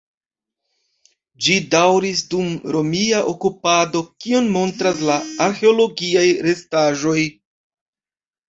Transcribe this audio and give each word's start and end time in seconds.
Ĝi 1.47 1.57
daŭris 1.75 2.23
dum 2.31 2.47
romia 2.77 3.19
okupado, 3.33 4.01
kion 4.25 4.49
montras 4.57 5.05
la 5.11 5.21
arĥeologiaj 5.49 6.25
restaĵoj. 6.49 7.19